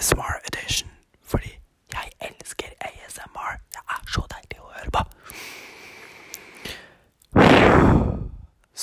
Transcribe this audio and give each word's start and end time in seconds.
ASMR 0.00 0.40
edition. 0.44 0.90
Fordi 1.22 1.58
jeg 1.92 2.10
elsker 2.20 2.66
ASMR. 2.80 3.56
Det 3.72 3.80
er 3.94 4.04
så 4.12 4.22
deilig 4.32 4.60
å 4.64 4.70
høre 4.72 4.90
på. 4.96 5.02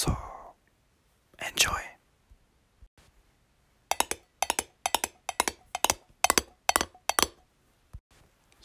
Så 0.02 0.14
enjoy. 1.48 1.88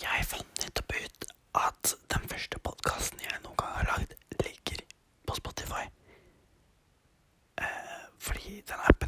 Jeg 0.04 0.28
fant 0.34 0.60
nettopp 0.66 0.92
ut 0.98 1.28
at 1.62 1.94
den 2.12 2.28
første 2.34 2.60
podkasten 2.68 3.24
jeg 3.24 3.40
noen 3.46 3.56
gang 3.64 3.72
har 3.78 3.88
lagd, 3.94 4.12
ligger 4.44 4.84
på 5.24 5.40
Spotify. 5.40 5.86
Eh, 7.64 8.04
fordi 8.18 8.60
den 8.60 8.88
er 8.90 9.00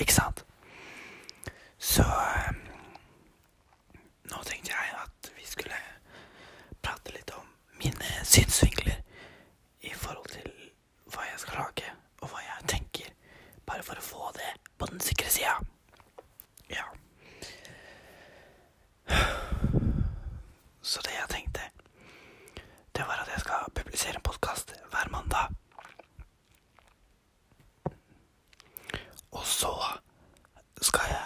Ikke 0.00 0.14
sant? 0.16 0.44
Så 1.78 2.02
eh, 2.02 2.50
nå 4.30 4.40
tenkte 4.48 4.72
jeg 4.72 4.94
at 5.02 5.30
vi 5.36 5.44
skulle 5.48 5.76
prate 6.84 7.12
litt 7.14 7.32
om 7.36 7.46
mine 7.80 8.24
synsvinkler 8.28 8.98
i 9.84 9.92
forhold 9.96 10.28
til 10.32 10.50
hva 11.12 11.24
jeg 11.28 11.40
skal 11.44 11.60
lage, 11.64 11.92
og 12.20 12.32
hva 12.32 12.40
jeg 12.44 12.68
tenker, 12.74 13.12
bare 13.68 13.84
for 13.84 14.00
å 14.00 14.04
få 14.04 14.32
det 14.36 14.50
på 14.78 14.88
den 14.90 15.00
sikre 15.04 15.30
sida. 15.32 15.56
Ja. 16.70 16.84
Så 20.82 21.00
det 21.06 21.14
jeg 21.16 21.28
tenkte, 21.32 21.60
det 22.96 23.06
var 23.08 23.22
at 23.22 23.32
jeg 23.32 23.40
skal 23.44 23.72
publisere 23.74 24.16
en 24.20 24.26
podkast 24.26 24.74
hver 24.92 25.10
mandag. 25.12 25.52
Og 29.30 29.46
så 29.46 29.72
skal 30.82 31.12
jeg 31.12 31.20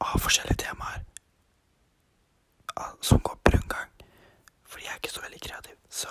ha 0.00 0.18
forskjellige 0.18 0.60
temaer 0.62 1.00
ah, 2.68 2.69
som 3.00 3.20
går 3.20 3.38
på 3.44 3.50
rundgang. 3.56 3.90
Fordi 4.64 4.84
jeg 4.84 4.92
er 4.92 5.00
ikke 5.02 5.12
så 5.12 5.24
veldig 5.24 5.40
kreativ. 5.40 5.76
Så 5.90 6.08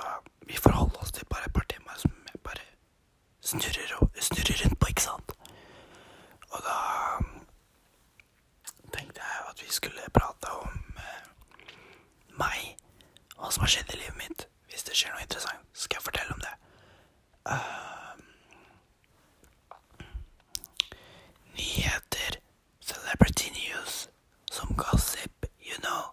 vi 0.47 0.57
får 0.57 0.71
holde 0.71 0.99
oss 0.99 1.11
til 1.11 1.25
bare 1.29 1.45
et 1.47 1.53
par 1.53 1.65
temaer 1.69 1.97
som 1.97 2.11
bare 2.43 2.65
snurrer 3.41 3.95
rundt 4.63 4.79
på, 4.79 4.87
ikke 4.87 5.01
sant? 5.01 5.31
Og 6.51 6.59
da 6.65 6.77
tenkte 8.93 9.21
jeg 9.21 9.45
at 9.49 9.61
vi 9.63 9.71
skulle 9.71 10.09
prate 10.13 10.51
om 10.51 10.97
eh, 10.97 11.25
meg, 12.39 12.75
hva 13.37 13.51
som 13.51 13.63
har 13.65 13.71
skjedd 13.73 13.93
i 13.93 13.99
livet 14.01 14.17
mitt. 14.17 14.47
Hvis 14.69 14.83
det 14.87 14.97
skjer 14.97 15.13
noe 15.13 15.25
interessant, 15.25 15.65
skal 15.73 15.99
jeg 15.99 16.07
fortelle 16.07 16.33
om 16.33 16.43
det. 16.45 16.55
Eh, 17.53 18.13
nyheter, 21.57 22.39
celebrity 22.81 23.49
news, 23.55 24.07
som 24.51 24.73
gossip, 24.77 25.45
you 25.61 25.77
know. 25.83 26.11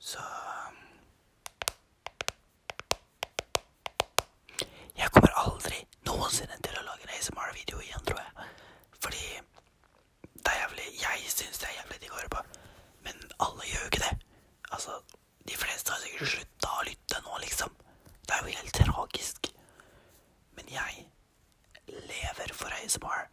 Så 0.00 0.20
Jeg 4.98 5.10
kommer 5.14 5.30
aldri 5.38 5.84
noensinne 6.38 6.62
til 6.62 6.76
å 6.78 6.84
lage 6.86 7.02
en 7.02 7.14
ASMR-video 7.16 7.80
igjen, 7.82 8.02
tror 8.06 8.18
jeg. 8.22 8.46
Fordi 9.02 9.22
det 10.38 10.52
er 10.52 10.60
jævlig 10.60 10.86
Jeg 11.00 11.32
syns 11.32 11.58
det 11.58 11.66
er 11.68 11.78
jævlig 11.80 11.98
digg 12.02 12.12
å 12.12 12.18
høre 12.18 12.30
på, 12.30 12.42
men 13.06 13.18
alle 13.42 13.66
gjør 13.66 13.82
jo 13.82 13.90
ikke 13.90 14.04
det. 14.04 14.12
Altså, 14.70 15.00
de 15.48 15.56
fleste 15.58 15.92
har 15.92 16.02
sikkert 16.04 16.30
slutta 16.34 16.76
å 16.76 16.86
lytte 16.86 17.22
nå, 17.24 17.40
liksom. 17.42 17.74
Det 18.22 18.36
er 18.36 18.44
jo 18.46 18.54
helt 18.60 18.78
tragisk. 18.78 19.50
Men 20.54 20.70
jeg 20.70 21.08
lever 22.06 22.54
for 22.54 22.78
ASMR. 22.78 23.26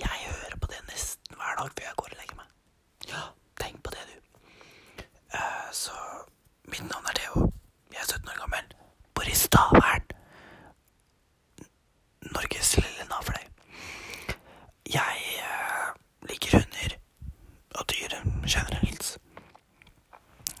Jeg 0.00 0.26
hører 0.26 0.58
på 0.58 0.70
det 0.72 0.82
nesten 0.90 1.38
hver 1.38 1.58
dag 1.60 1.70
før 1.76 1.86
jeg 1.86 1.98
går 2.02 2.14
og 2.14 2.22
legger 2.22 2.40
meg. 2.40 2.54
Ja, 3.10 3.24
tenk 3.62 3.82
på 3.84 3.94
det, 3.94 4.06
du. 4.10 5.04
Eh, 5.38 5.70
så 5.70 5.94
mitt 6.66 6.82
navn 6.88 7.12
er 7.12 7.20
Theo. 7.20 7.50
Jeg 7.92 8.02
er 8.02 8.16
17 8.16 8.32
år 8.32 8.42
gammel. 8.42 8.74
Bor 9.14 9.28
i 9.28 9.36
Stavern. 9.38 10.16
Norges 12.40 12.76
lille 12.76 13.04
navle. 13.08 13.38
Jeg 14.94 15.16
eh, 15.38 15.88
liker 16.28 16.50
hunder 16.58 16.94
og 17.74 17.84
dyr 17.90 18.14
generelt. 18.48 19.18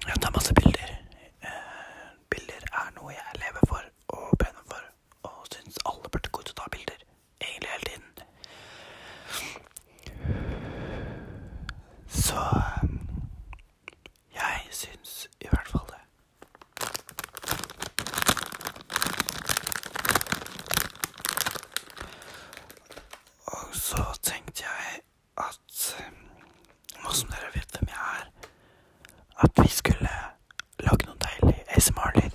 Jeg 0.06 0.16
tar 0.22 0.30
masse 0.34 0.54
bilder. 0.54 0.90
Eh, 1.42 2.10
bilder 2.30 2.66
er 2.82 2.90
noe 2.98 3.14
jeg 3.16 3.40
lever 3.44 3.64
for 3.72 3.82
og 4.08 4.36
brenner 4.42 4.66
for, 4.68 4.82
og 5.22 5.48
syns 5.54 5.80
alle 5.86 6.12
burde 6.12 6.28
gå 6.28 6.44
ut 6.44 6.52
og 6.52 6.56
ta 6.60 6.68
bilder. 6.76 7.00
Egentlig 7.40 7.70
hele 7.72 7.84
tiden. 7.88 8.12
Så 12.08 12.44
eh, 12.44 12.84
jeg 14.36 14.68
syns 14.82 15.28
i 15.40 15.48
hvert 15.48 15.72
fall 15.72 15.88
det. 15.88 16.00
Så 23.72 24.04
tenkte 24.22 24.62
jeg 24.66 25.00
at 25.38 25.94
eh, 25.98 26.10
nå 27.02 27.12
som 27.14 27.30
dere 27.30 27.52
vet 27.54 27.78
hvem 27.78 27.88
jeg 27.92 28.20
er, 28.20 28.50
at 29.44 29.62
vi 29.62 29.68
skulle 29.72 30.10
lage 30.80 31.06
noe 31.06 31.16
deilig 31.22 31.62
ASMR-lyder. 31.76 32.29